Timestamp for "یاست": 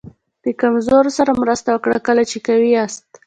2.77-3.05